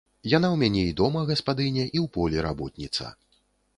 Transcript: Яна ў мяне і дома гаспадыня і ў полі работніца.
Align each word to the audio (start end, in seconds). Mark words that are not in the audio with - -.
Яна 0.33 0.47
ў 0.51 0.57
мяне 0.61 0.85
і 0.93 0.95
дома 1.01 1.21
гаспадыня 1.31 1.85
і 1.85 1.97
ў 2.05 2.13
полі 2.17 2.37
работніца. 2.47 3.13